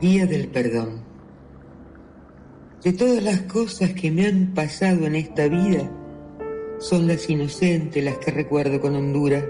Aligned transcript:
Día 0.00 0.24
del 0.24 0.48
Perdón. 0.48 1.02
De 2.82 2.94
todas 2.94 3.22
las 3.22 3.42
cosas 3.42 3.92
que 3.92 4.10
me 4.10 4.24
han 4.24 4.54
pasado 4.54 5.04
en 5.04 5.14
esta 5.14 5.46
vida, 5.46 5.92
son 6.78 7.06
las 7.06 7.28
inocentes 7.28 8.02
las 8.02 8.16
que 8.16 8.30
recuerdo 8.30 8.80
con 8.80 8.96
hondura, 8.96 9.44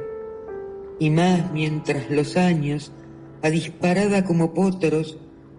y 0.99 1.09
más 1.09 1.53
mientras 1.53 2.11
los 2.11 2.37
años, 2.37 2.91
a 3.43 3.51
disparada 3.51 4.25
como 4.25 4.53
póteros, 4.53 5.19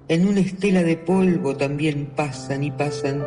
en 0.10 0.28
una 0.28 0.42
estela 0.42 0.84
de 0.84 0.98
polvo 0.98 1.56
también 1.56 2.08
pasan 2.14 2.66
y 2.66 2.72
pasan. 2.72 3.24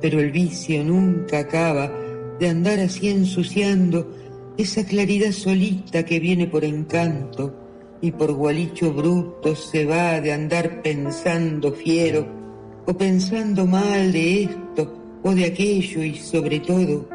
Pero 0.00 0.20
el 0.20 0.30
vicio 0.30 0.84
nunca 0.84 1.40
acaba 1.40 1.90
de 2.38 2.48
andar 2.48 2.78
así 2.78 3.08
ensuciando 3.08 4.08
esa 4.56 4.86
claridad 4.86 5.32
solita 5.32 6.04
que 6.04 6.20
viene 6.20 6.46
por 6.46 6.64
encanto 6.64 7.64
y 8.04 8.12
por 8.12 8.32
gualicho 8.32 8.92
bruto 8.92 9.56
se 9.56 9.86
va 9.86 10.20
de 10.20 10.30
andar 10.30 10.82
pensando 10.82 11.72
fiero 11.72 12.26
o 12.84 12.92
pensando 12.92 13.64
mal 13.66 14.12
de 14.12 14.42
esto 14.42 15.20
o 15.22 15.34
de 15.34 15.46
aquello 15.46 16.02
y 16.02 16.14
sobre 16.16 16.60
todo 16.60 17.08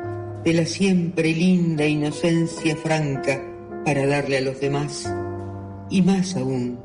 de 0.43 0.51
la 0.51 0.65
siempre 0.65 1.31
linda 1.31 1.85
inocencia 1.85 2.75
franca 2.75 3.39
para 3.85 4.07
darle 4.07 4.39
a 4.39 4.41
los 4.41 4.59
demás 4.59 5.13
y 5.91 6.01
más 6.01 6.35
aún 6.35 6.79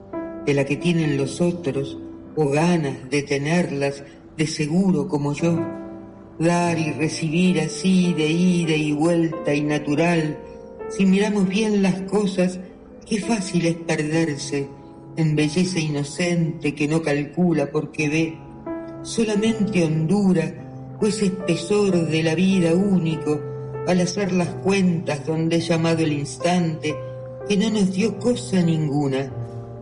de 0.44 0.52
la 0.52 0.66
que 0.66 0.76
tienen 0.76 1.16
los 1.16 1.40
otros 1.40 1.98
o 2.36 2.50
ganas 2.50 3.08
de 3.08 3.22
tenerlas 3.22 4.04
de 4.36 4.46
seguro 4.46 5.08
como 5.08 5.32
yo, 5.32 5.58
dar 6.38 6.78
y 6.78 6.92
recibir 6.92 7.58
así 7.58 8.12
de 8.12 8.26
ida 8.26 8.76
y 8.76 8.92
vuelta 8.92 9.54
y 9.54 9.62
natural, 9.62 10.38
si 10.90 11.06
miramos 11.06 11.48
bien 11.48 11.82
las 11.82 12.02
cosas, 12.02 12.60
qué 13.06 13.20
fácil 13.20 13.66
es 13.66 13.76
perderse 13.76 14.66
en 15.16 15.36
belleza 15.36 15.78
inocente 15.78 16.74
que 16.74 16.88
no 16.88 17.02
calcula 17.02 17.70
porque 17.70 18.08
ve 18.08 18.38
solamente 19.02 19.84
hondura 19.84 20.96
o 21.00 21.06
ese 21.06 21.26
espesor 21.26 22.08
de 22.08 22.22
la 22.22 22.34
vida 22.34 22.74
único 22.74 23.40
al 23.86 24.00
hacer 24.00 24.32
las 24.32 24.48
cuentas 24.48 25.26
donde 25.26 25.56
he 25.56 25.60
llamado 25.60 26.02
el 26.02 26.12
instante 26.12 26.94
que 27.48 27.56
no 27.56 27.70
nos 27.70 27.92
dio 27.92 28.18
cosa 28.18 28.62
ninguna 28.62 29.30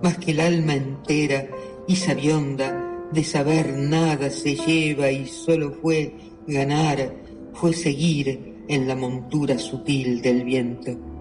más 0.02 0.18
que 0.18 0.32
el 0.32 0.40
alma 0.40 0.74
entera 0.74 1.46
y 1.86 1.96
sabionda 1.96 3.08
de 3.12 3.22
saber 3.22 3.76
nada 3.76 4.30
se 4.30 4.56
lleva 4.56 5.10
y 5.10 5.26
solo 5.26 5.72
fue 5.80 6.14
ganar, 6.46 7.14
fue 7.52 7.72
seguir 7.72 8.64
en 8.68 8.88
la 8.88 8.96
montura 8.96 9.58
sutil 9.58 10.20
del 10.22 10.44
viento 10.44 11.11